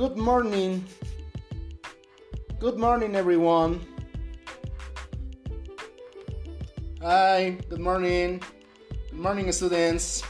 [0.00, 0.82] Good morning.
[2.58, 3.84] Good morning, everyone.
[7.02, 8.40] Hi, good morning.
[8.88, 10.24] Good morning, students.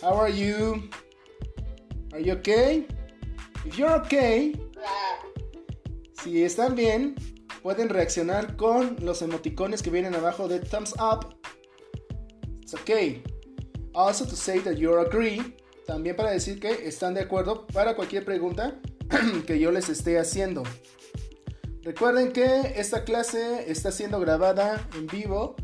[0.00, 0.88] How are you?
[2.14, 2.88] Are you okay?
[3.66, 4.56] If you're okay,
[6.24, 7.14] si están bien,
[7.62, 11.34] pueden reaccionar con los emoticones que vienen abajo de thumbs up.
[12.62, 13.22] It's okay.
[13.94, 15.42] Also to say that you agree.
[15.86, 18.80] También para decir que están de acuerdo para cualquier pregunta
[19.46, 20.64] que yo les esté haciendo.
[21.82, 25.54] Recuerden que esta clase está siendo grabada en vivo.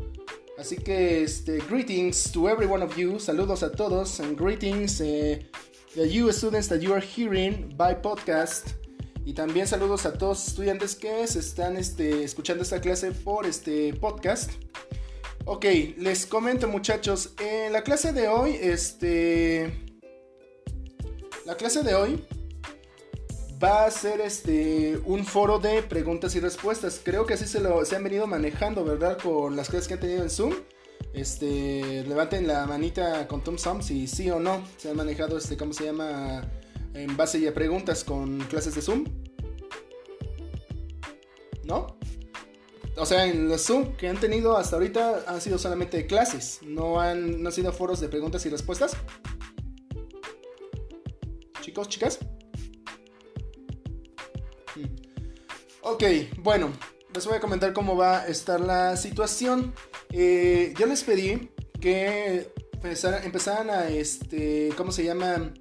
[0.57, 3.19] Así que este, greetings to every one of you.
[3.19, 5.45] Saludos a todos and greetings eh,
[5.95, 8.69] the you students that you are hearing by podcast.
[9.25, 13.93] Y también saludos a todos estudiantes que se están este, escuchando esta clase por este
[13.93, 14.51] podcast.
[15.45, 15.65] Ok,
[15.97, 19.92] les comento muchachos, en la clase de hoy, este...
[21.45, 22.25] La clase de hoy
[23.61, 27.01] va a ser este un foro de preguntas y respuestas.
[27.03, 29.17] Creo que así se, lo, se han venido manejando, ¿verdad?
[29.21, 30.53] Con las clases que han tenido en Zoom.
[31.13, 35.57] Este, levanten la manita con thumbs up si sí o no se han manejado, este,
[35.57, 36.49] ¿cómo se llama?
[36.93, 39.05] en base a preguntas con clases de Zoom?
[41.63, 41.97] ¿No?
[42.97, 46.99] O sea, en los Zoom que han tenido hasta ahorita han sido solamente clases, no
[46.99, 48.95] han, no han sido foros de preguntas y respuestas.
[51.63, 52.19] Chicos, chicas.
[54.75, 54.83] Hmm.
[55.83, 56.03] Ok,
[56.39, 56.73] bueno,
[57.15, 59.73] les voy a comentar cómo va a estar la situación.
[60.11, 62.51] Eh, yo les pedí que
[63.23, 65.53] empezaran a, este, ¿cómo se llama?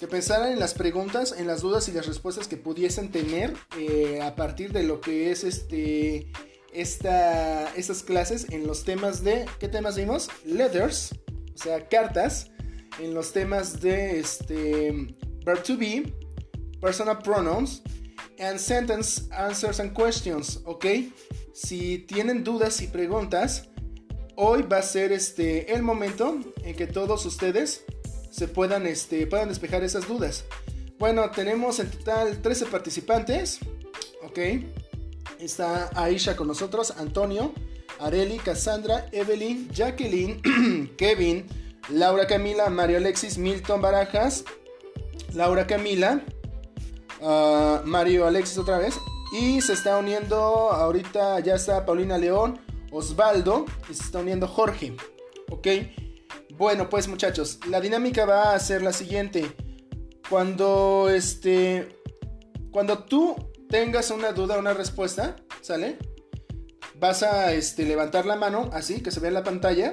[0.00, 4.20] que pensaran en las preguntas, en las dudas y las respuestas que pudiesen tener eh,
[4.22, 6.30] a partir de lo que es este
[6.72, 10.30] esta, estas clases en los temas de ¿qué temas vimos?
[10.44, 11.12] Letters,
[11.54, 12.50] o sea, cartas,
[13.00, 15.16] en los temas de este
[15.48, 16.12] verb to be,
[16.80, 17.80] personal pronouns
[18.38, 20.84] and sentence answers and questions, ¿ok?
[21.54, 23.68] Si tienen dudas y preguntas,
[24.36, 27.84] hoy va a ser este el momento en que todos ustedes
[28.30, 30.44] se puedan, este, puedan despejar esas dudas.
[30.98, 33.60] Bueno, tenemos en total 13 participantes.
[34.22, 34.38] Ok.
[35.40, 37.54] Está Aisha con nosotros, Antonio,
[38.00, 40.42] Areli, Cassandra, Evelyn, Jacqueline,
[40.98, 41.46] Kevin,
[41.88, 44.44] Laura Camila, Mario Alexis, Milton Barajas,
[45.38, 46.24] Laura Camila,
[47.22, 48.98] ah, Mario Alexis otra vez.
[49.32, 52.58] Y se está uniendo ahorita, ya está Paulina León,
[52.90, 54.96] Osvaldo y se está uniendo Jorge.
[55.50, 55.68] Ok.
[56.56, 59.54] Bueno, pues muchachos, la dinámica va a ser la siguiente.
[60.28, 62.00] Cuando este.
[62.72, 63.36] Cuando tú
[63.68, 65.98] tengas una duda, una respuesta, ¿sale?
[66.96, 69.92] Vas a este, levantar la mano, así, que se vea en la pantalla.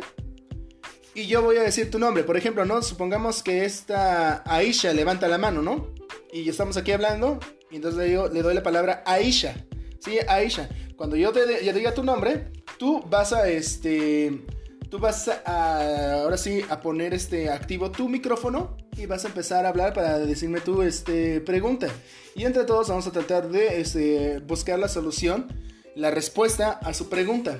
[1.15, 2.25] Y yo voy a decir tu nombre.
[2.25, 2.81] Por ejemplo, ¿no?
[2.81, 5.87] Supongamos que esta Aisha levanta la mano, ¿no?
[6.33, 7.39] Y estamos aquí hablando.
[7.71, 9.55] Y entonces le, digo, le doy la palabra Aisha.
[9.99, 10.69] Sí, Aisha.
[10.97, 14.45] Cuando yo te diga tu nombre, tú vas a este
[14.89, 19.65] tú vas a, ahora sí, a poner este activo tu micrófono y vas a empezar
[19.65, 21.87] a hablar para decirme tu este, pregunta.
[22.35, 25.47] Y entre todos vamos a tratar de este, buscar la solución,
[25.95, 27.57] la respuesta a su pregunta.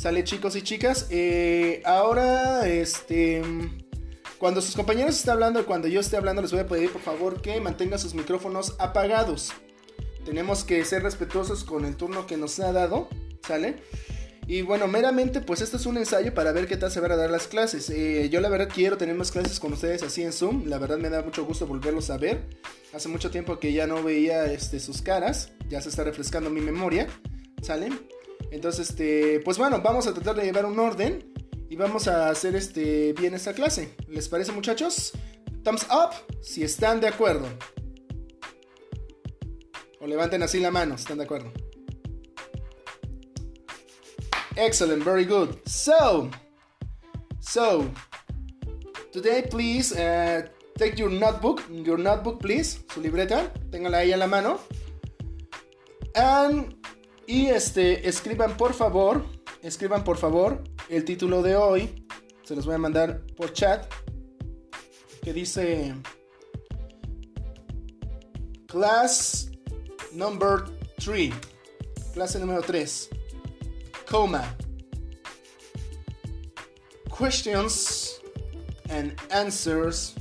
[0.00, 1.08] Sale chicos y chicas.
[1.10, 3.42] Eh, ahora, este,
[4.38, 7.42] cuando sus compañeros estén hablando, cuando yo esté hablando, les voy a pedir por favor
[7.42, 9.52] que mantengan sus micrófonos apagados.
[10.24, 13.10] Tenemos que ser respetuosos con el turno que nos ha dado,
[13.46, 13.82] ¿sale?
[14.46, 17.16] Y bueno, meramente, pues esto es un ensayo para ver qué tal se van a
[17.16, 17.90] dar las clases.
[17.90, 20.64] Eh, yo la verdad quiero tener más clases con ustedes así en Zoom.
[20.64, 22.48] La verdad me da mucho gusto volverlos a ver.
[22.94, 25.52] Hace mucho tiempo que ya no veía este, sus caras.
[25.68, 27.06] Ya se está refrescando mi memoria.
[27.60, 27.90] ¿Sale?
[28.50, 31.32] Entonces, este, pues bueno, vamos a tratar de llevar un orden.
[31.68, 33.94] Y vamos a hacer este, bien esta clase.
[34.08, 35.12] ¿Les parece muchachos?
[35.62, 36.10] Thumbs up
[36.42, 37.46] si están de acuerdo.
[40.00, 41.52] O levanten así la mano, están de acuerdo.
[44.56, 45.50] Excellent, very good.
[45.64, 46.28] So,
[47.38, 47.88] so
[49.12, 54.26] today, please uh, take your notebook, your notebook, please, su libreta, téngala ahí a la
[54.26, 54.58] mano.
[56.16, 56.74] And,
[57.30, 59.24] y este, escriban por favor,
[59.62, 62.04] escriban por favor el título de hoy.
[62.42, 63.88] Se los voy a mandar por chat.
[65.22, 65.94] Que dice
[68.66, 69.48] Class
[70.12, 70.64] number
[70.96, 71.32] 3.
[72.14, 73.10] Clase número 3
[74.06, 74.56] coma.
[77.16, 78.20] Questions
[78.88, 80.16] and Answers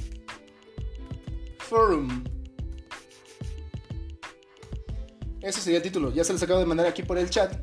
[1.57, 2.28] Forum.
[5.41, 6.11] Ese sería el título.
[6.11, 7.55] Ya se los acabo de mandar aquí por el chat.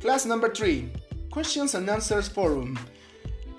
[0.00, 0.84] Class number 3.
[1.32, 2.74] Questions and Answers Forum.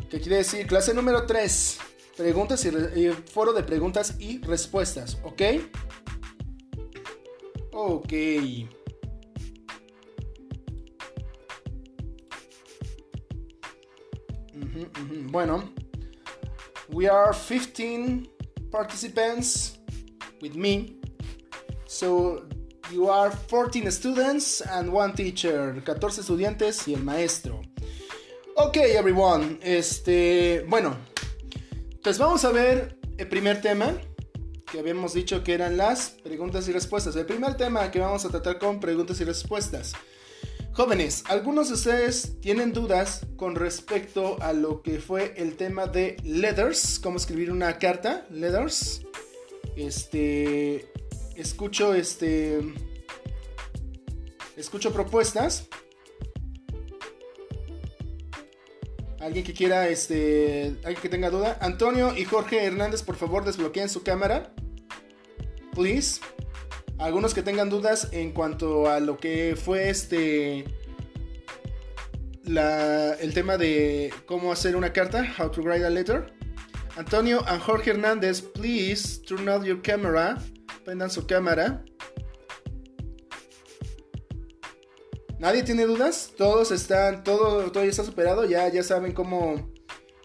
[0.10, 0.66] ¿Qué quiere decir?
[0.68, 1.78] Clase número 3.
[2.16, 5.18] Preguntas y, foro de preguntas y respuestas.
[5.24, 5.42] ¿Ok?
[7.74, 8.14] Ok.
[15.32, 15.70] Bueno,
[16.90, 18.30] we are 15
[18.72, 19.80] participants
[20.42, 20.98] with me.
[21.88, 22.48] So
[22.92, 25.82] you are 14 students and one teacher.
[25.84, 27.62] 14 estudiantes y el maestro.
[28.56, 29.60] Ok, everyone.
[29.62, 30.96] Este, bueno,
[32.04, 33.94] pues vamos a ver el primer tema
[34.72, 37.16] que habíamos dicho que eran las preguntas y respuestas.
[37.16, 39.94] El primer tema que vamos a tratar con preguntas y respuestas.
[40.74, 46.18] Jóvenes, algunos de ustedes tienen dudas con respecto a lo que fue el tema de
[46.24, 49.02] letters, cómo escribir una carta, letters.
[49.78, 50.92] Este,
[51.36, 52.60] escucho este,
[54.56, 55.68] escucho propuestas.
[59.20, 61.58] Alguien que quiera, este, alguien que tenga duda.
[61.62, 64.54] Antonio y Jorge Hernández, por favor, desbloqueen su cámara.
[65.74, 66.22] Please
[66.98, 70.66] algunos que tengan dudas en cuanto a lo que fue este
[72.48, 76.34] el tema de cómo hacer una carta, how to write a letter.
[76.96, 80.38] Antonio and Jorge Hernández, please turn on your camera.
[80.86, 81.84] Prendan su cámara.
[85.40, 86.32] ¿Nadie tiene dudas?
[86.38, 89.74] Todos están, todo, todo ya está superado, ya, ya saben cómo,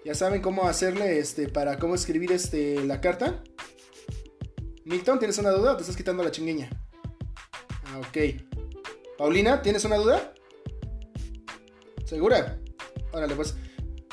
[0.04, 3.42] ya saben cómo hacerle, este, para cómo escribir, este, la carta.
[4.84, 6.68] Milton, ¿tienes una duda te estás quitando la chingueña?
[7.86, 9.16] Ah, ok.
[9.16, 10.34] Paulina, ¿tienes una duda?
[12.04, 12.58] ¿Segura?
[13.12, 13.54] Órale, pues.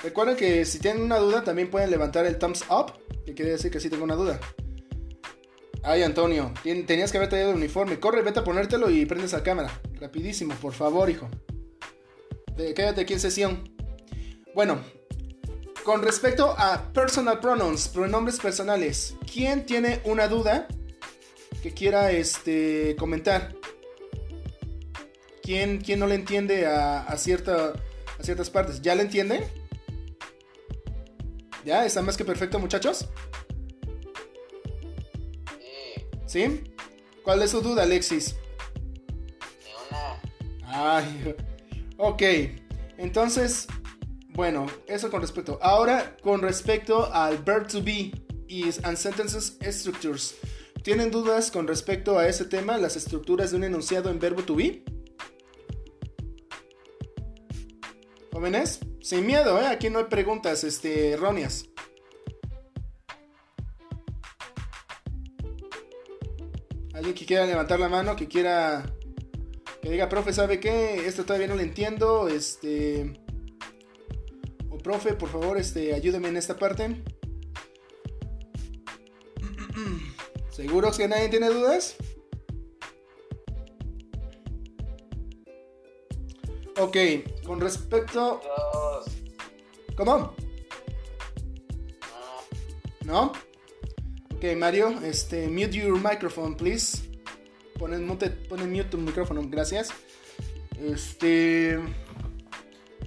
[0.02, 2.94] Recuerden que si tienen una duda también pueden levantar el thumbs up,
[3.26, 4.40] que quiere decir que sí tengo una duda.
[5.88, 6.52] Ay, Antonio,
[6.86, 7.98] tenías que haber traído el uniforme.
[7.98, 9.72] Corre, vete a ponértelo y prendes la cámara.
[10.02, 11.30] Rapidísimo, por favor, hijo.
[12.58, 13.74] Quédate aquí en sesión.
[14.54, 14.82] Bueno,
[15.86, 20.68] con respecto a personal pronouns, pronombres personales, ¿quién tiene una duda
[21.64, 23.56] que quiera este, comentar?
[25.42, 27.72] ¿Quién, quién no le entiende a, cierta,
[28.20, 28.82] a ciertas partes?
[28.82, 29.46] ¿Ya le entienden?
[31.64, 31.86] ¿Ya?
[31.86, 33.08] ¿Está más que perfecto, muchachos?
[36.28, 36.64] ¿Sí?
[37.24, 38.36] ¿Cuál es su duda, Alexis?
[40.64, 41.36] Ay,
[41.98, 42.22] ok.
[42.98, 43.68] Entonces,
[44.30, 45.58] bueno, eso con respecto.
[45.62, 48.12] Ahora, con respecto al verb to be
[48.48, 50.36] is and sentences structures.
[50.84, 54.56] ¿Tienen dudas con respecto a ese tema, las estructuras de un enunciado en verbo to
[54.56, 54.84] be?
[58.32, 59.68] Jóvenes, sin miedo, ¿eh?
[59.68, 61.66] Aquí no hay preguntas este, erróneas.
[67.08, 68.94] Alguien que quiera levantar la mano, que quiera
[69.82, 71.08] que diga, profe, ¿sabe qué?
[71.08, 72.28] Esto todavía no lo entiendo.
[72.28, 73.18] Este
[74.84, 77.02] profe, por favor, este, ayúdeme en esta parte.
[80.52, 81.96] ¿Seguros que nadie tiene dudas?
[86.78, 86.98] Ok,
[87.46, 88.42] con respecto...
[89.96, 90.36] ¿Cómo?
[93.06, 93.32] ¿No?
[94.38, 97.10] Ok, Mario, este, mute your microphone, please.
[97.80, 99.90] Ponen mute, ponen mute tu micrófono, gracias.
[100.80, 101.80] Este...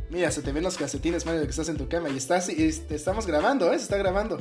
[0.08, 2.10] Mira, se te ven los calcetines, Mario, de que estás en tu cama.
[2.10, 3.78] Y estás, te estamos grabando, ¿eh?
[3.78, 4.40] Se está grabando.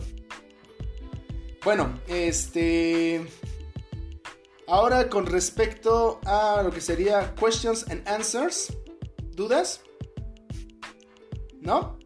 [1.64, 3.24] Bueno, este.
[4.66, 8.76] Ahora con respecto a lo que sería questions and answers.
[9.36, 9.84] ¿Dudas?
[11.62, 12.00] ¿No?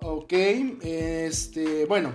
[0.00, 1.86] Ok, este.
[1.86, 2.12] Bueno.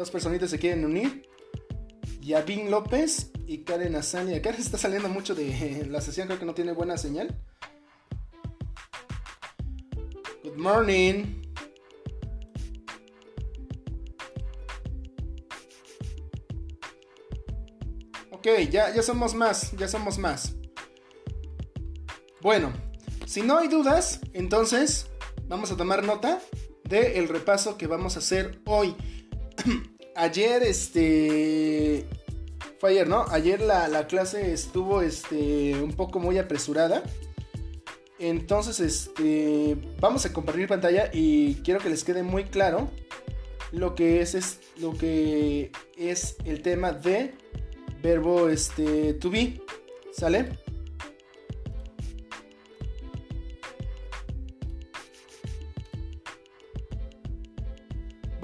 [0.00, 1.28] Dos personitas se quieren unir.
[2.22, 4.40] Yavin López y Karen Asania.
[4.42, 7.38] Karen está saliendo mucho de la sesión, creo que no tiene buena señal.
[10.42, 11.42] Good morning.
[18.30, 20.54] Ok, ya, ya somos más, ya somos más.
[22.40, 22.72] Bueno,
[23.26, 25.10] si no hay dudas, entonces
[25.46, 26.40] vamos a tomar nota
[26.84, 28.96] del el repaso que vamos a hacer hoy.
[30.16, 32.06] Ayer, este,
[32.78, 33.24] fue ayer, ¿no?
[33.30, 37.02] Ayer la, clase estuvo este, un poco muy apresurada.
[38.18, 42.90] Entonces, este, vamos a compartir pantalla y quiero que les quede muy claro
[43.72, 47.32] lo que es, es lo que es el tema de
[48.02, 49.60] verbo este, to be.
[50.12, 50.50] ¿Sale?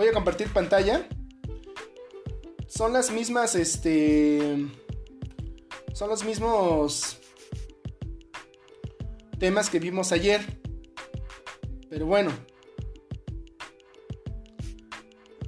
[0.06, 1.04] Voy a compartir pantalla
[2.68, 4.68] son las mismas, este,
[5.94, 7.18] son los mismos
[9.40, 10.60] temas que vimos ayer.
[11.90, 12.30] Pero bueno.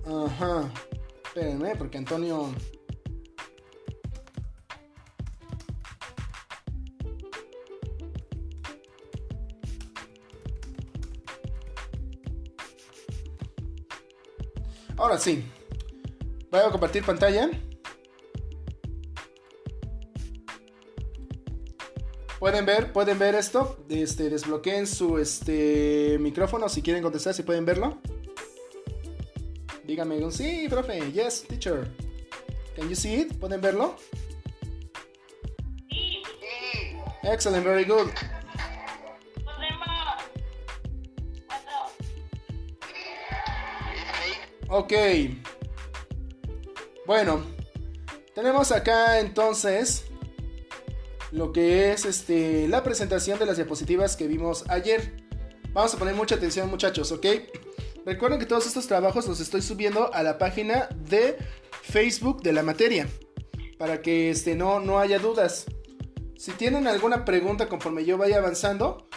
[0.04, 0.72] Ajá.
[1.24, 2.52] Espérenme, porque Antonio
[15.08, 15.42] Ahora sí.
[16.50, 17.48] Voy a compartir pantalla.
[22.38, 23.78] Pueden ver, pueden ver esto.
[23.88, 28.02] Este, desbloqueen su este, micrófono si quieren contestar, si pueden verlo.
[29.84, 31.10] Díganme un sí, profe.
[31.10, 31.88] Yes, teacher.
[32.76, 33.32] Can you see it?
[33.38, 33.96] ¿Pueden verlo?
[37.22, 38.10] Excellent, very good.
[44.68, 44.92] Ok.
[47.06, 47.42] Bueno,
[48.34, 50.04] tenemos acá entonces
[51.32, 55.24] lo que es este, la presentación de las diapositivas que vimos ayer.
[55.72, 57.26] Vamos a poner mucha atención muchachos, ¿ok?
[58.04, 61.38] Recuerden que todos estos trabajos los estoy subiendo a la página de
[61.82, 63.08] Facebook de la materia.
[63.78, 65.64] Para que este, no, no haya dudas.
[66.36, 69.07] Si tienen alguna pregunta conforme yo vaya avanzando,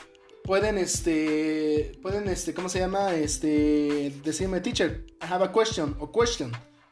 [0.44, 3.14] pueden, este, pueden, este, ¿cómo se llama?
[3.16, 6.52] Este, decirme, teacher, I have a question o question,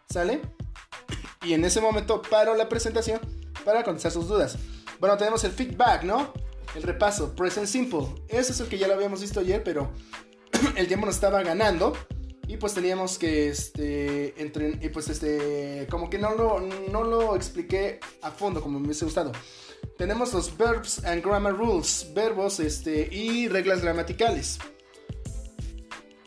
[0.10, 0.42] ¿sale?
[1.44, 3.20] Y en ese momento paro la presentación
[3.66, 4.58] para contestar sus dudas.
[5.00, 6.34] Bueno, tenemos el feedback, ¿no?
[6.76, 8.08] El repaso, present simple.
[8.28, 9.92] Ese es el que ya lo habíamos visto ayer, pero
[10.76, 11.94] el tiempo nos estaba ganando.
[12.48, 17.36] Y pues teníamos que, este, entre, y pues este, como que no lo, no lo
[17.36, 19.32] expliqué a fondo como me hubiese gustado.
[19.98, 24.58] Tenemos los verbs and grammar rules, verbos, este, y reglas gramaticales.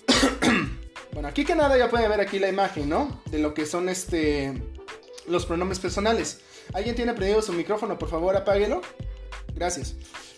[1.12, 3.22] bueno, aquí que nada ya pueden ver aquí la imagen, ¿no?
[3.30, 4.52] De lo que son, este,
[5.26, 6.40] los pronombres personales.
[6.74, 7.98] ¿Alguien tiene prendido su micrófono?
[7.98, 8.82] Por favor, apáguelo.
[9.54, 9.96] Gracias.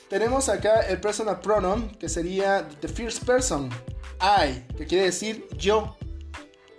[0.09, 3.69] Tenemos acá el personal pronoun, que sería the first person.
[4.21, 5.97] I, que quiere decir yo.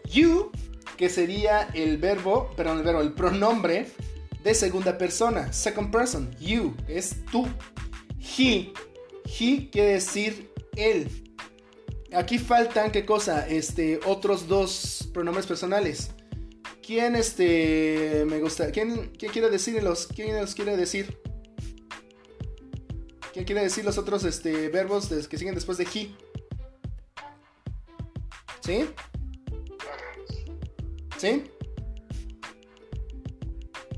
[0.05, 0.51] You,
[0.97, 3.91] que sería el verbo, perdón, el verbo, el pronombre
[4.45, 5.51] de segunda persona.
[5.51, 6.33] Second person.
[6.39, 7.47] You, es tú.
[8.19, 8.71] He,
[9.25, 11.33] he quiere decir él.
[12.13, 13.47] Aquí faltan, ¿qué cosa?
[13.47, 16.11] Este, otros dos pronombres personales.
[16.85, 18.71] ¿Quién este me gusta?
[18.71, 20.07] ¿Quién, quién quiere decirlos?
[20.13, 21.19] ¿Quién los quiere decir?
[23.33, 26.15] ¿Quién quiere decir los otros este, verbos que siguen después de he?
[28.61, 28.85] ¿Sí?
[31.17, 31.43] ¿Sí?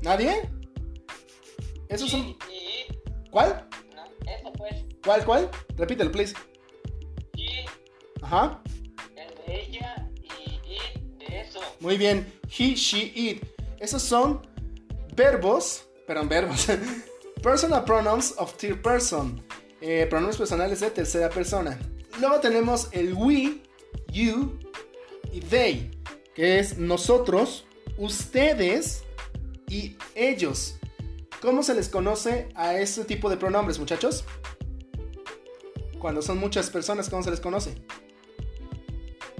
[0.08, 0.48] ¿Nadie?
[1.90, 2.34] ¿Esos son?
[3.30, 3.68] ¿Cuál?
[3.94, 4.76] No, eso pues.
[5.04, 5.50] ¿Cuál, cuál?
[5.76, 6.34] Repítelo, please.
[8.22, 8.62] Ajá.
[9.14, 11.60] el de ella y it de eso.
[11.80, 12.26] Muy bien.
[12.46, 13.44] He, she, it.
[13.80, 14.40] Esos son
[15.14, 16.68] verbos, perdón, verbos.
[17.42, 19.44] Personal pronouns of third person.
[19.82, 21.78] Eh, pronombres personales de tercera persona.
[22.18, 23.60] Luego tenemos el we,
[24.10, 24.58] you
[25.34, 25.90] y they,
[26.34, 27.66] que es nosotros,
[27.98, 29.04] ustedes
[29.68, 30.76] y ellos.
[31.40, 34.24] ¿Cómo se les conoce a este tipo de pronombres, muchachos?
[35.98, 37.74] Cuando son muchas personas, ¿cómo se les conoce?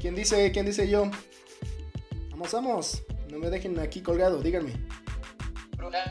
[0.01, 1.11] ¿Quién dice, quién dice yo?
[2.31, 3.03] Vamos, vamos.
[3.31, 4.73] No me dejen aquí colgado, díganme.
[5.77, 6.05] Plural.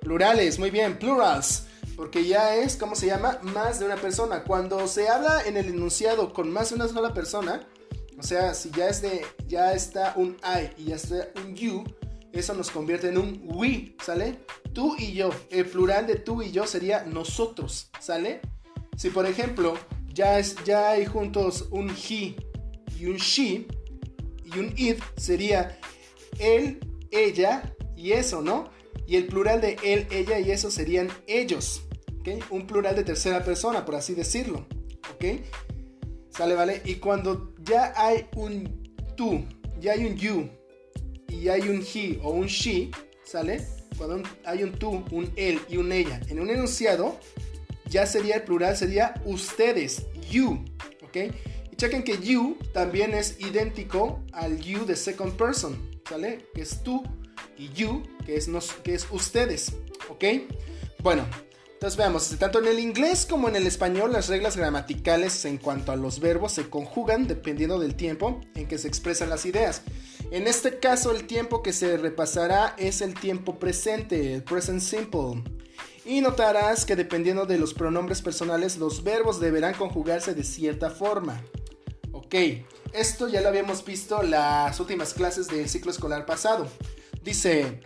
[0.00, 1.66] Plurales, muy bien, plurals.
[1.96, 3.38] Porque ya es, ¿cómo se llama?
[3.42, 4.44] Más de una persona.
[4.44, 7.66] Cuando se habla en el enunciado con más de una sola persona,
[8.18, 11.84] o sea, si ya es de, ya está un I y ya está un you,
[12.38, 14.38] eso nos convierte en un we, ¿sale?
[14.72, 15.30] Tú y yo.
[15.50, 18.40] El plural de tú y yo sería nosotros, ¿sale?
[18.96, 19.74] Si por ejemplo
[20.08, 22.36] ya, es, ya hay juntos un he
[22.98, 23.66] y un she
[24.44, 25.78] y un it, sería
[26.38, 28.70] él, ella y eso, ¿no?
[29.06, 31.82] Y el plural de él, ella y eso serían ellos,
[32.20, 32.44] ¿ok?
[32.50, 34.66] Un plural de tercera persona, por así decirlo,
[35.14, 35.24] ¿ok?
[36.30, 36.80] ¿Sale, vale?
[36.86, 39.44] Y cuando ya hay un tú,
[39.80, 40.61] ya hay un you
[41.32, 42.90] y hay un he o un she,
[43.24, 43.66] ¿sale?
[43.96, 47.18] Cuando hay un tú, un él y un ella en un enunciado,
[47.88, 50.64] ya sería el plural, sería ustedes, you,
[51.02, 51.16] ¿ok?
[51.70, 56.46] Y chequen que you también es idéntico al you de second person, ¿sale?
[56.54, 57.02] Que es tú
[57.56, 59.72] y you, que es, nos, que es ustedes,
[60.08, 60.24] ¿ok?
[61.02, 61.26] Bueno,
[61.82, 65.90] entonces veamos, tanto en el inglés como en el español las reglas gramaticales en cuanto
[65.90, 69.82] a los verbos se conjugan dependiendo del tiempo en que se expresan las ideas.
[70.32, 75.44] En este caso el tiempo que se repasará es el tiempo presente, el present simple.
[76.06, 81.44] Y notarás que dependiendo de los pronombres personales los verbos deberán conjugarse de cierta forma.
[82.12, 82.34] Ok,
[82.94, 86.66] esto ya lo habíamos visto las últimas clases del ciclo escolar pasado.
[87.22, 87.82] Dice,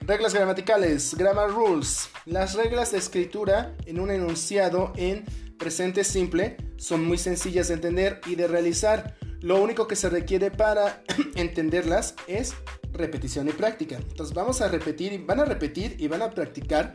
[0.00, 2.10] reglas gramaticales, grammar rules.
[2.26, 5.24] Las reglas de escritura en un enunciado en
[5.58, 9.16] presente simple son muy sencillas de entender y de realizar.
[9.42, 11.02] Lo único que se requiere para
[11.34, 12.54] entenderlas es
[12.92, 13.96] repetición y práctica.
[13.96, 16.92] Entonces vamos a repetir, y van a repetir y van a practicar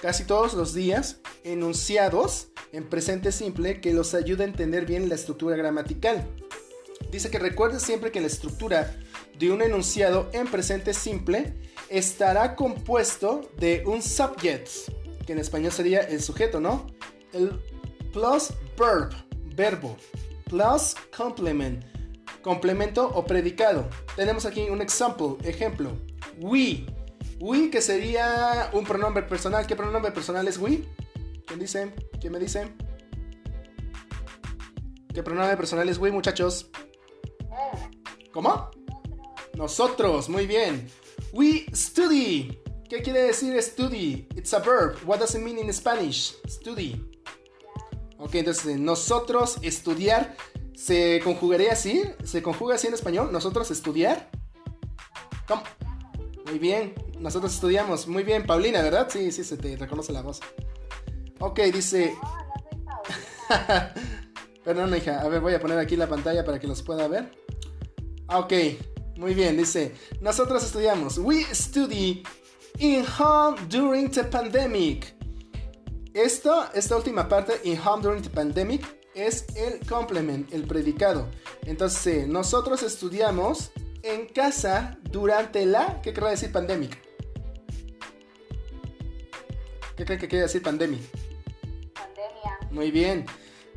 [0.00, 5.14] casi todos los días enunciados en presente simple que los ayude a entender bien la
[5.14, 6.26] estructura gramatical.
[7.10, 8.96] Dice que recuerde siempre que la estructura
[9.38, 11.54] de un enunciado en presente simple
[11.90, 14.68] estará compuesto de un subject,
[15.26, 16.86] que en español sería el sujeto, ¿no?
[17.34, 17.60] El
[18.12, 19.10] plus verb,
[19.54, 19.96] verbo,
[20.52, 21.82] plus complement,
[22.42, 23.88] complemento o predicado.
[24.16, 25.96] Tenemos aquí un ejemplo, ejemplo.
[26.40, 26.84] We.
[27.40, 29.66] We que sería un pronombre personal.
[29.66, 30.84] ¿Qué pronombre personal es we?
[31.46, 31.94] ¿Quién dice?
[32.20, 32.70] ¿Quién me dice?
[35.14, 36.70] ¿Qué pronombre personal es we, muchachos?
[38.30, 38.70] ¿Cómo?
[39.54, 40.86] Nosotros, muy bien.
[41.32, 42.60] We study.
[42.90, 44.28] ¿Qué quiere decir study?
[44.36, 44.98] It's a verb.
[45.06, 46.34] What does it mean in Spanish?
[46.46, 47.11] Study.
[48.22, 50.36] Ok, entonces nosotros estudiar
[50.76, 52.04] se conjugaría así.
[52.22, 53.32] ¿Se conjuga así en español?
[53.32, 54.30] Nosotros estudiar.
[55.48, 55.64] ¿Cómo?
[56.46, 56.94] Muy bien.
[57.18, 58.06] Nosotros estudiamos.
[58.06, 59.08] Muy bien, Paulina, ¿verdad?
[59.10, 60.40] Sí, sí, se te reconoce la voz.
[61.40, 62.14] Ok, dice.
[64.64, 65.20] Perdón, hija.
[65.20, 67.32] A ver, voy a poner aquí la pantalla para que los pueda ver.
[68.28, 68.52] Ok,
[69.16, 69.96] muy bien, dice.
[70.20, 71.18] Nosotros estudiamos.
[71.18, 72.22] We study
[72.78, 75.12] in home during the pandemic.
[76.14, 81.28] Esto, esta última parte, in home during the pandemic, es el complement, el predicado.
[81.64, 83.70] Entonces, nosotros estudiamos
[84.02, 86.02] en casa durante la.
[86.02, 87.00] ¿Qué querrá decir pandemic?
[89.96, 91.00] ¿Qué creen que quiere decir pandemic?
[91.94, 92.58] Pandemia.
[92.70, 93.24] Muy bien.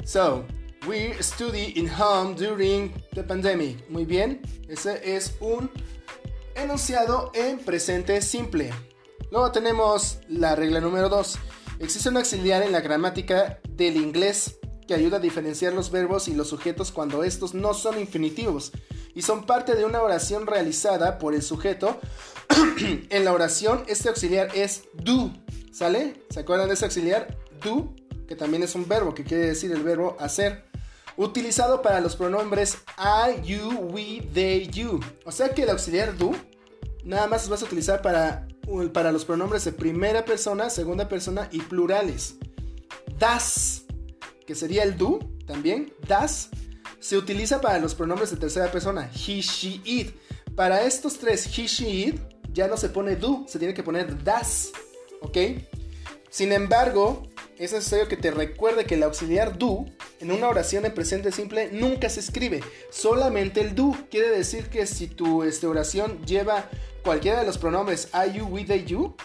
[0.04, 0.46] So,
[0.88, 3.90] we study in home during the pandemic.
[3.90, 4.42] Muy bien.
[4.68, 5.70] Ese es un
[6.56, 8.72] enunciado en presente simple.
[9.32, 11.40] Luego tenemos la regla número 2.
[11.86, 16.34] Existe un auxiliar en la gramática del inglés que ayuda a diferenciar los verbos y
[16.34, 18.72] los sujetos cuando estos no son infinitivos
[19.14, 22.00] y son parte de una oración realizada por el sujeto.
[23.12, 25.32] en la oración este auxiliar es do.
[25.72, 26.26] ¿Sale?
[26.32, 27.38] ¿Se acuerdan de ese auxiliar?
[27.64, 27.94] Do,
[28.28, 30.66] que también es un verbo, que quiere decir el verbo hacer.
[31.18, 35.00] Utilizado para los pronombres I, you, we, they, you.
[35.24, 36.32] O sea que el auxiliar do
[37.04, 38.48] nada más vas a utilizar para,
[38.94, 42.36] para los pronombres de primera persona, segunda persona y plurales.
[43.20, 43.84] Das,
[44.46, 46.50] que sería el do también, das,
[47.00, 50.16] se utiliza para los pronombres de tercera persona, he, she, it.
[50.56, 54.24] Para estos tres, he, she, it, ya no se pone do, se tiene que poner
[54.24, 54.72] das.
[55.22, 55.38] ¿Ok?
[56.30, 57.24] Sin embargo,
[57.58, 59.86] es necesario que te recuerde que el auxiliar do
[60.20, 63.96] en una oración en presente simple nunca se escribe, solamente el do.
[64.12, 66.70] Quiere decir que si tu este, oración lleva
[67.04, 69.16] cualquiera de los pronombres I, you, we, they, you,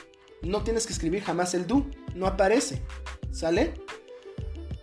[0.42, 2.82] no tienes que escribir jamás el do, no aparece.
[3.32, 3.74] ¿Sale?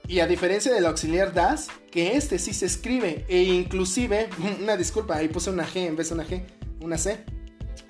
[0.07, 4.29] Y a diferencia del auxiliar das, que este sí se escribe, e inclusive,
[4.61, 6.43] una disculpa, ahí puse una G en vez de una G,
[6.81, 7.23] una C.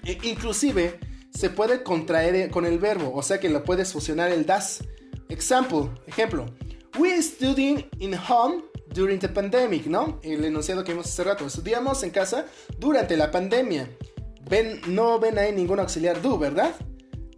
[0.03, 0.99] E inclusive
[1.31, 4.83] se puede contraer con el verbo, o sea que lo puedes fusionar el das.
[5.29, 6.45] Example, ejemplo.
[6.97, 8.63] We studying in home
[8.93, 10.19] during the pandemic, ¿no?
[10.23, 11.45] El enunciado que vimos hace rato.
[11.45, 12.45] Estudiamos en casa
[12.77, 13.89] durante la pandemia.
[14.49, 16.73] Ven, no ven ahí ningún auxiliar do, ¿verdad?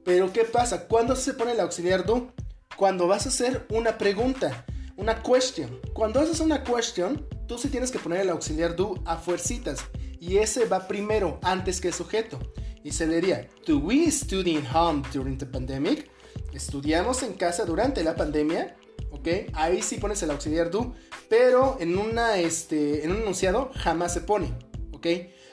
[0.06, 0.88] Pero ¿qué pasa?
[0.88, 2.32] ¿Cuándo se pone el auxiliar do?
[2.78, 5.80] Cuando vas a hacer una pregunta, una question.
[5.93, 9.80] Cuando haces una question, tú sí tienes que poner el auxiliar do a fuercitas.
[10.19, 12.39] Y ese va primero, antes que el sujeto.
[12.84, 16.10] Y se diría, Do we study in home during the pandemic?
[16.54, 18.75] Estudiamos en casa durante la pandemia.
[19.12, 19.28] ¿Ok?
[19.54, 20.93] Ahí sí pones el auxiliar do.
[21.30, 24.54] Pero en, una, este, en un enunciado jamás se pone.
[24.93, 25.08] ¿Ok?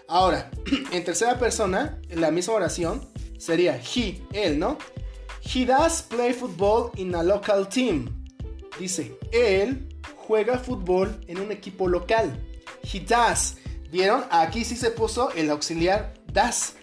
[0.08, 0.50] Ahora,
[0.92, 4.78] en tercera persona, en la misma oración, sería he, él, ¿no?
[5.42, 8.24] He does play football in a local team.
[8.78, 12.40] Dice, él juega fútbol en un equipo local.
[12.82, 13.56] He does.
[13.90, 14.24] ¿Vieron?
[14.30, 16.74] Aquí sí se puso el auxiliar does.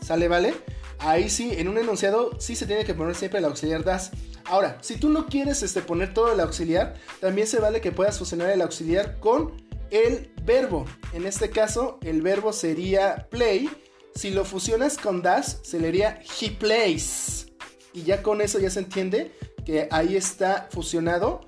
[0.00, 0.54] ¿Sale, vale?
[0.98, 4.10] Ahí sí, en un enunciado sí se tiene que poner siempre el auxiliar das.
[4.44, 8.18] Ahora, si tú no quieres este, poner todo el auxiliar, también se vale que puedas
[8.18, 9.52] fusionar el auxiliar con
[9.90, 10.84] el verbo.
[11.12, 13.70] En este caso, el verbo sería play.
[14.14, 17.46] Si lo fusionas con das, se leería he plays.
[17.92, 19.32] Y ya con eso ya se entiende
[19.64, 21.40] que ahí está fusionado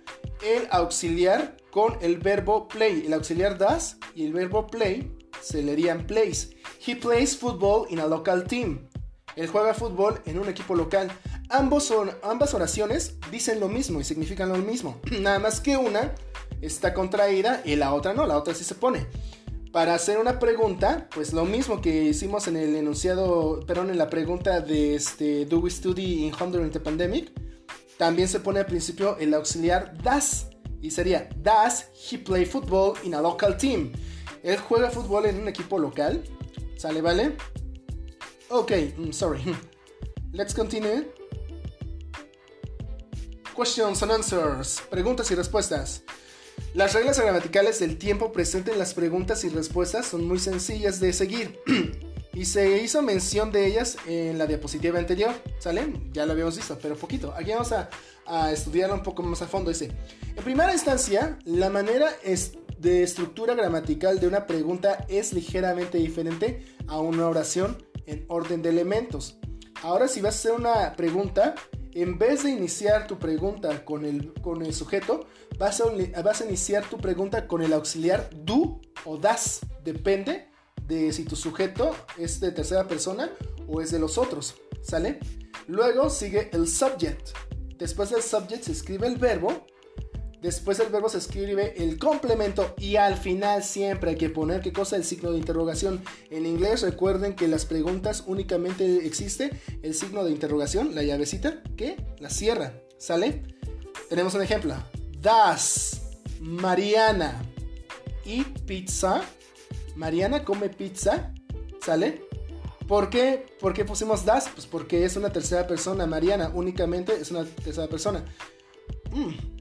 [0.43, 3.05] el auxiliar con el verbo play.
[3.07, 6.51] El auxiliar das y el verbo play se leerían plays.
[6.85, 8.86] He plays football in a local team.
[9.37, 11.13] Él juega fútbol en un equipo local.
[11.51, 15.01] Ambos son, ambas oraciones dicen lo mismo y significan lo mismo.
[15.21, 16.15] Nada más que una
[16.61, 19.07] está contraída y la otra no, la otra sí se pone.
[19.73, 24.09] Para hacer una pregunta, pues lo mismo que hicimos en el enunciado, perdón, en la
[24.09, 27.31] pregunta de este, Do we study in home during the pandemic?
[27.99, 30.49] También se pone al principio el auxiliar das
[30.81, 33.93] y sería Does he play football in a local team?
[34.43, 36.23] Él juega fútbol en un equipo local.
[36.77, 37.37] ¿Sale, vale?
[38.49, 39.43] Ok, mm, sorry.
[40.33, 41.05] Let's continue.
[43.57, 44.83] Questions and answers.
[44.89, 46.03] Preguntas y respuestas.
[46.75, 51.13] Las reglas gramaticales del tiempo presente en las preguntas y respuestas son muy sencillas de
[51.13, 51.59] seguir.
[52.35, 55.93] y se hizo mención de ellas en la diapositiva anterior, ¿sale?
[56.13, 57.33] Ya lo habíamos visto, pero poquito.
[57.35, 57.89] Aquí vamos a,
[58.27, 59.71] a estudiarlo un poco más a fondo.
[59.71, 59.91] Dice,
[60.37, 62.11] en primera instancia, la manera
[62.79, 68.71] de estructura gramatical de una pregunta es ligeramente diferente a una oración en orden de
[68.71, 69.39] elementos.
[69.83, 71.55] Ahora si vas a hacer una pregunta,
[71.93, 75.27] en vez de iniciar tu pregunta con el, con el sujeto,
[75.59, 79.61] vas a, vas a iniciar tu pregunta con el auxiliar do o das.
[79.85, 80.49] Depende
[80.87, 83.31] de si tu sujeto es de tercera persona
[83.67, 84.57] o es de los otros.
[84.83, 85.21] ¿Sale?
[85.67, 87.31] Luego sigue el subject.
[87.79, 89.67] Después del subject se escribe el verbo
[90.43, 94.73] Después del verbo se escribe el complemento y al final siempre hay que poner qué
[94.73, 96.03] cosa el signo de interrogación.
[96.31, 99.51] En inglés recuerden que las preguntas únicamente existe
[99.83, 102.75] el signo de interrogación, la llavecita que la cierra.
[102.99, 103.43] ¿Sale?
[104.09, 104.75] Tenemos un ejemplo.
[105.21, 106.03] Das
[106.41, 107.43] Mariana
[108.25, 109.23] eat pizza.
[109.95, 111.33] Mariana come pizza.
[111.83, 112.23] ¿Sale?
[112.87, 113.47] ¿Por qué?
[113.59, 114.49] ¿Por qué pusimos das?
[114.51, 116.07] Pues porque es una tercera persona.
[116.07, 118.25] Mariana únicamente es una tercera persona.
[119.11, 119.56] Mm.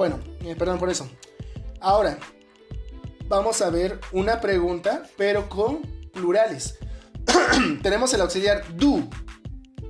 [0.00, 1.06] Bueno, eh, perdón por eso.
[1.78, 2.18] Ahora,
[3.28, 6.78] vamos a ver una pregunta, pero con plurales.
[7.82, 9.06] tenemos el auxiliar do.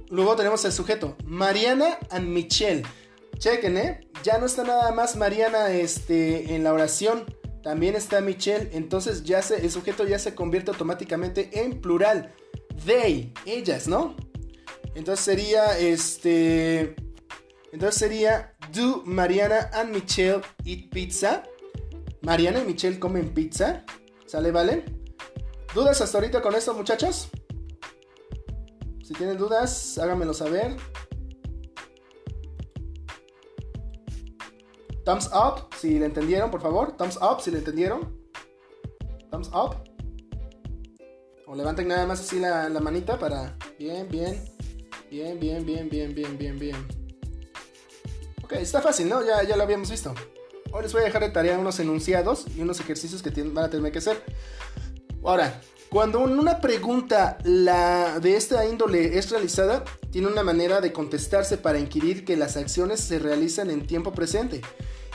[0.09, 2.83] Luego tenemos el sujeto, Mariana and Michelle.
[3.39, 4.01] Chequen, ¿eh?
[4.25, 7.25] Ya no está nada más Mariana este, en la oración.
[7.63, 8.69] También está Michelle.
[8.73, 12.35] Entonces ya se, el sujeto ya se convierte automáticamente en plural.
[12.85, 14.17] They, ellas, ¿no?
[14.97, 16.97] Entonces sería este.
[17.73, 21.43] Entonces sería Do Mariana and Michelle eat pizza?
[22.23, 23.85] Mariana y Michelle comen pizza.
[24.27, 24.85] ¿Sale, vale?
[25.75, 27.31] ¿Dudas hasta ahorita con esto, muchachos?
[29.03, 30.77] Si tienen dudas, háganmelo saber.
[35.05, 36.97] Thumbs up si le entendieron, por favor.
[36.97, 38.17] Thumbs up si le entendieron.
[39.31, 39.77] Thumbs up.
[41.47, 43.57] O levanten nada más así la, la manita para...
[43.79, 44.45] Bien, bien.
[45.11, 47.00] Bien, bien, bien, bien, bien, bien, bien.
[48.51, 49.25] Ok, está fácil, ¿no?
[49.25, 50.13] Ya, ya lo habíamos visto.
[50.73, 53.71] Hoy les voy a dejar de tarea unos enunciados y unos ejercicios que van a
[53.71, 54.25] tener que hacer.
[55.23, 61.79] Ahora, cuando una pregunta de esta índole es realizada, tiene una manera de contestarse para
[61.79, 64.63] inquirir que las acciones se realizan en tiempo presente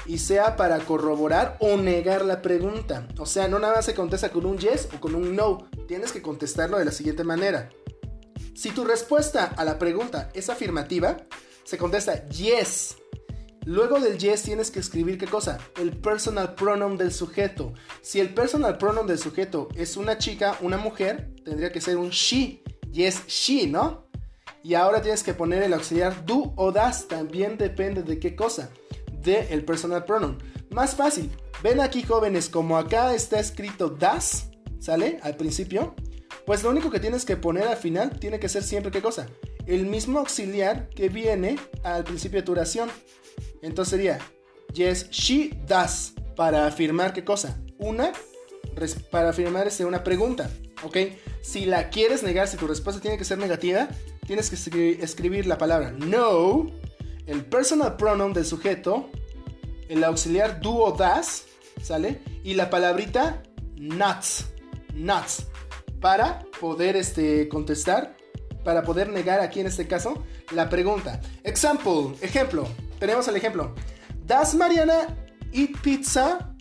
[0.06, 3.06] y sea para corroborar o negar la pregunta.
[3.17, 6.13] O sea, no nada más se contesta con un yes o con un no, tienes
[6.13, 7.67] que contestarlo de la siguiente manera.
[8.54, 11.17] Si tu respuesta a la pregunta es afirmativa,
[11.65, 12.95] se contesta yes
[13.65, 15.58] Luego del yes tienes que escribir qué cosa?
[15.82, 17.73] El personal pronoun del sujeto.
[18.04, 22.12] Si el personal pronoun del sujeto es una chica, una mujer, tendría que ser un
[22.12, 22.63] she.
[22.91, 24.06] Yes, she, ¿no?
[24.63, 27.08] Y ahora tienes que poner el auxiliar do o das.
[27.08, 28.69] También depende de qué cosa.
[29.23, 30.38] De el personal pronoun.
[30.69, 31.32] Más fácil.
[31.63, 34.49] Ven aquí jóvenes, como acá está escrito das,
[34.80, 35.19] ¿sale?
[35.23, 35.95] Al principio.
[36.45, 39.25] Pues lo único que tienes que poner al final tiene que ser siempre qué cosa?
[39.65, 42.91] El mismo auxiliar que viene al principio de tu oración.
[43.65, 44.19] Entonces sería
[44.73, 46.13] yes, she does.
[46.36, 47.58] Para afirmar qué cosa?
[47.78, 48.12] Una,
[49.10, 50.49] para afirmar este, una pregunta.
[50.84, 50.97] ¿Ok?
[51.41, 53.88] Si la quieres negar, si tu respuesta tiene que ser negativa,
[54.28, 56.67] tienes que escribir la palabra no,
[57.25, 59.10] el personal pronoun del sujeto,
[59.88, 61.45] el auxiliar do o das,
[61.82, 62.21] ¿sale?
[62.43, 63.41] Y la palabrita
[63.78, 64.25] not,
[64.93, 65.28] not,
[66.01, 68.17] para poder este, contestar,
[68.65, 71.21] para poder negar aquí en este caso la pregunta.
[71.43, 72.67] Example, ejemplo
[72.99, 73.73] tenemos el ejemplo.
[74.25, 75.15] ¿Das Mariana
[75.51, 76.55] eat pizza?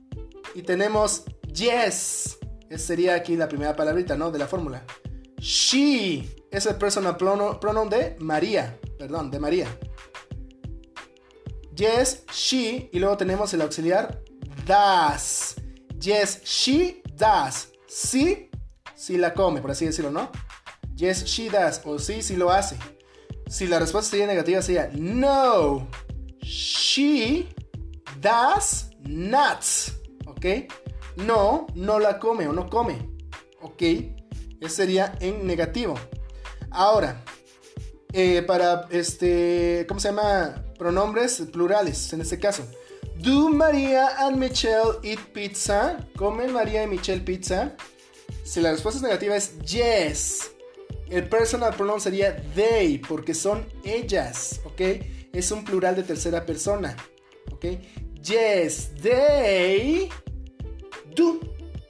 [0.54, 2.38] Y tenemos yes.
[2.68, 4.30] Esa sería aquí la primera palabrita, ¿no?
[4.30, 4.84] De la fórmula.
[5.38, 8.78] She es el personal pronoun de María.
[8.98, 9.66] Perdón, de María.
[11.74, 12.88] Yes, she.
[12.92, 14.22] Y luego tenemos el auxiliar
[14.64, 15.56] das.
[15.98, 17.68] Yes, she does.
[17.88, 18.50] Sí,
[18.94, 20.30] sí la come, por así decirlo, ¿no?
[20.94, 21.80] Yes, she does.
[21.84, 22.76] O sí, sí lo hace.
[23.48, 25.88] Si la respuesta sería negativa, sería no.
[26.44, 27.48] She
[28.20, 29.96] does nuts.
[30.26, 30.46] ¿Ok?
[31.16, 33.08] No, no la come o no come.
[33.62, 33.82] ¿Ok?
[34.60, 35.94] Eso sería en negativo.
[36.70, 37.24] Ahora,
[38.12, 40.64] eh, para este, ¿cómo se llama?
[40.78, 42.64] Pronombres plurales en este caso.
[43.16, 45.98] Do María and Michelle eat pizza?
[46.16, 47.74] ¿Comen María y Michelle pizza?
[48.44, 50.50] Si la respuesta es negativa es yes.
[51.08, 54.80] El personal pronoun sería they porque son ellas, ¿ok?
[55.38, 56.96] Es un plural de tercera persona.
[57.52, 57.66] ¿Ok?
[58.22, 60.08] Yes, they
[61.14, 61.40] do.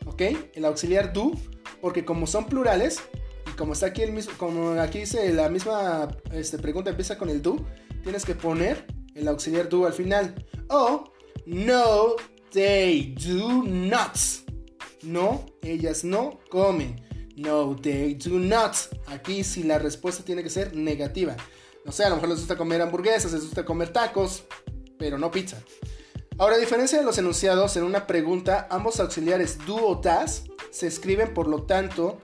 [0.07, 0.23] ¿Ok?
[0.55, 1.33] El auxiliar do,
[1.81, 3.01] porque como son plurales,
[3.47, 7.29] y como está aquí el mismo, como aquí dice la misma este, pregunta empieza con
[7.31, 7.57] el do,
[8.03, 10.35] tienes que poner el auxiliar do al final.
[10.69, 11.13] O
[11.47, 12.17] no,
[12.53, 14.17] they do not.
[15.03, 17.01] No, ellas no comen.
[17.37, 18.75] No, they do not.
[19.07, 21.37] Aquí si la respuesta tiene que ser negativa.
[21.85, 24.45] No sé, a lo mejor les gusta comer hamburguesas, les gusta comer tacos,
[24.99, 25.59] pero no pizza.
[26.39, 30.87] Ahora, a diferencia de los enunciados, en una pregunta, ambos auxiliares do o das se
[30.89, 32.19] escriben, por lo tanto,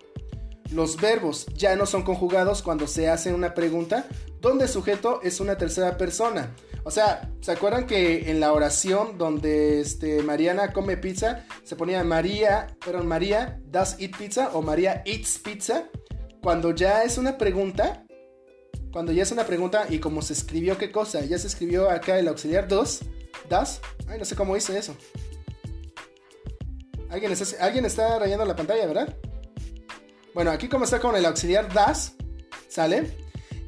[0.73, 4.07] los verbos ya no son conjugados cuando se hace una pregunta
[4.41, 6.55] donde el sujeto es una tercera persona.
[6.85, 12.03] O sea, ¿se acuerdan que en la oración donde este, Mariana come pizza se ponía
[12.05, 15.85] María, perdón, María does eat pizza o María eats pizza?
[16.43, 18.05] Cuando ya es una pregunta,
[18.93, 22.19] cuando ya es una pregunta y como se escribió qué cosa, ya se escribió acá
[22.19, 23.01] el auxiliar dos,
[23.49, 24.97] das, ay, no sé cómo hice eso.
[27.09, 29.17] Alguien está, alguien está rayando la pantalla, ¿verdad?
[30.35, 32.15] Bueno, aquí como está con el auxiliar das,
[32.69, 33.17] ¿sale?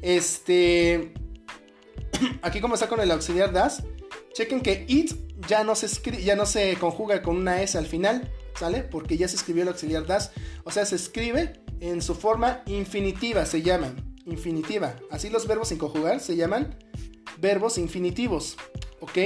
[0.01, 1.13] Este,
[2.41, 3.83] aquí como está con el auxiliar das,
[4.33, 5.13] chequen que it
[5.47, 5.87] ya no se
[6.23, 8.83] ya no se conjuga con una s al final, ¿sale?
[8.83, 10.31] Porque ya se escribió el auxiliar das,
[10.63, 14.95] o sea, se escribe en su forma infinitiva, se llaman infinitiva.
[15.11, 16.77] Así los verbos sin conjugar se llaman
[17.39, 18.57] verbos infinitivos,
[18.99, 19.17] ¿ok?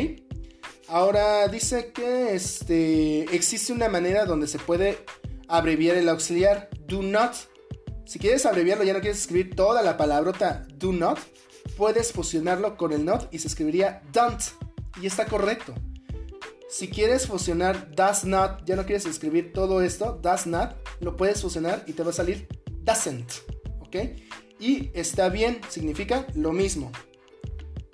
[0.88, 5.00] Ahora dice que este, existe una manera donde se puede
[5.48, 7.34] abreviar el auxiliar do not.
[8.06, 11.20] Si quieres abreviarlo, ya no quieres escribir toda la palabrota do not,
[11.76, 14.42] puedes fusionarlo con el not y se escribiría don't.
[15.02, 15.74] Y está correcto.
[16.70, 21.42] Si quieres fusionar does not, ya no quieres escribir todo esto, does not, lo puedes
[21.42, 22.48] fusionar y te va a salir
[22.84, 23.32] doesn't.
[23.80, 23.96] ¿Ok?
[24.60, 26.92] Y está bien, significa lo mismo.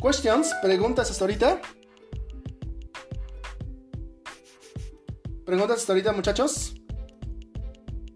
[0.01, 1.61] Questions, preguntas hasta ahorita.
[5.45, 6.75] Preguntas hasta ahorita, muchachos.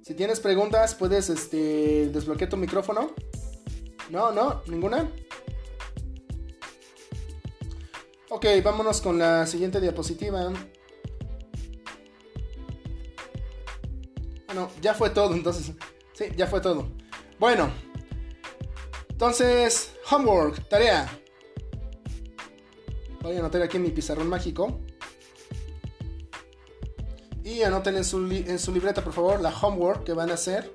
[0.01, 3.11] Si tienes preguntas, puedes este, desbloquear tu micrófono.
[4.09, 5.11] No, no, ninguna.
[8.29, 10.53] Ok, vámonos con la siguiente diapositiva.
[14.47, 15.73] Ah, no, ya fue todo, entonces.
[16.13, 16.89] Sí, ya fue todo.
[17.39, 17.71] Bueno,
[19.17, 21.09] entonces, homework, tarea.
[23.23, 24.79] Voy a anotar aquí en mi pizarrón mágico.
[27.43, 30.71] Y anoten en su, en su libreta, por favor, la homework que van a hacer.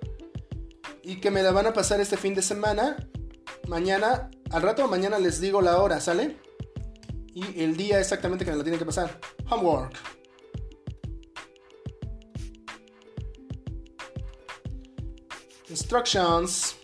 [1.05, 2.97] Y que me la van a pasar este fin de semana.
[3.69, 6.37] Mañana, al rato mañana les digo la hora, ¿sale?
[7.33, 9.21] Y el día exactamente que me la tienen que pasar.
[9.49, 9.95] Homework.
[15.69, 16.82] Instructions.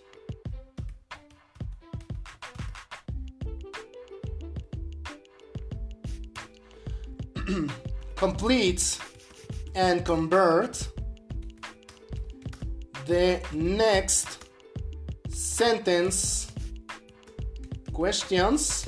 [8.15, 8.99] Completes
[9.75, 10.87] and convert
[13.05, 14.45] the next
[15.29, 16.51] sentence
[17.93, 18.87] questions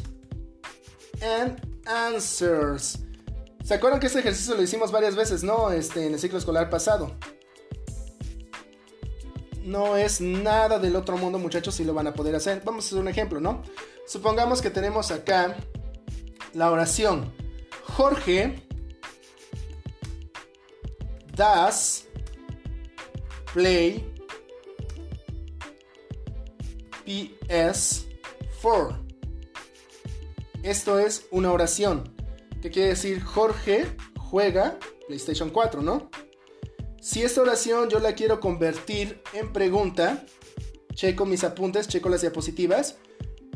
[1.22, 3.00] and answers.
[3.64, 5.72] ¿Se acuerdan que este ejercicio lo hicimos varias veces, no?
[5.72, 7.16] Este, en el ciclo escolar pasado.
[9.64, 12.62] No es nada del otro mundo, muchachos, si lo van a poder hacer.
[12.66, 13.62] Vamos a hacer un ejemplo, ¿no?
[14.08, 15.56] Supongamos que tenemos acá
[16.54, 17.32] la oración.
[17.96, 18.56] Jorge
[21.36, 22.08] does
[23.54, 24.12] play
[27.06, 28.98] PS4.
[30.64, 32.16] Esto es una oración.
[32.62, 33.22] ¿Qué quiere decir?
[33.22, 33.86] Jorge
[34.18, 34.78] juega
[35.08, 36.10] PlayStation 4, ¿no?
[37.02, 40.24] Si esta oración yo la quiero convertir en pregunta,
[40.94, 42.98] checo mis apuntes, checo las diapositivas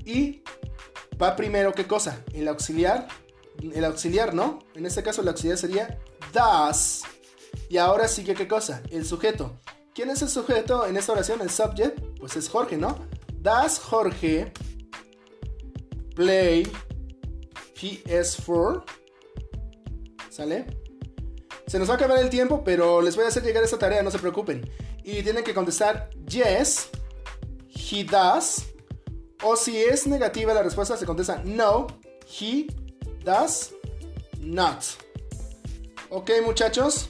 [0.04, 0.42] y
[1.22, 2.24] va primero qué cosa?
[2.34, 3.08] El auxiliar,
[3.62, 4.60] el auxiliar, ¿no?
[4.76, 6.00] En este caso el auxiliar sería
[6.34, 7.04] does
[7.70, 8.82] y ahora sigue qué cosa?
[8.90, 9.60] El sujeto.
[9.94, 11.42] ¿Quién es el sujeto en esta oración?
[11.42, 12.98] El subject, pues es Jorge, ¿no?
[13.42, 14.52] Does Jorge
[16.16, 16.70] play
[17.76, 18.84] PS4?
[20.30, 20.66] ¿Sale?
[21.68, 24.04] Se nos va a acabar el tiempo, pero les voy a hacer llegar esta tarea,
[24.04, 24.70] no se preocupen.
[25.04, 26.90] Y tienen que contestar yes,
[27.70, 28.66] he does.
[29.44, 31.88] O si es negativa la respuesta, se contesta no,
[32.42, 32.68] he
[33.26, 33.74] does
[34.40, 34.84] not.
[36.10, 37.10] Ok, muchachos.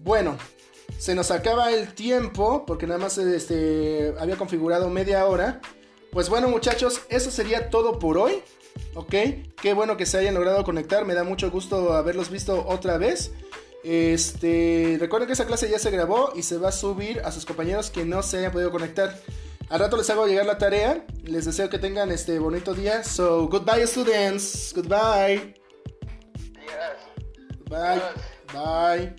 [0.00, 0.36] Bueno,
[0.98, 5.60] se nos acaba el tiempo porque nada más este, había configurado media hora.
[6.10, 8.42] Pues bueno muchachos, eso sería todo por hoy.
[8.94, 9.14] ¿Ok?
[9.60, 11.04] Qué bueno que se hayan logrado conectar.
[11.04, 13.32] Me da mucho gusto haberlos visto otra vez.
[13.84, 17.44] Este, recuerden que esa clase ya se grabó y se va a subir a sus
[17.44, 19.20] compañeros que no se hayan podido conectar.
[19.74, 21.04] Al rato les hago llegar la tarea.
[21.24, 23.02] Les deseo que tengan este bonito día.
[23.02, 24.72] So, goodbye students.
[24.72, 25.52] Goodbye.
[26.54, 27.00] Yes.
[27.68, 27.96] Bye.
[27.96, 28.54] Yes.
[28.54, 29.16] Bye.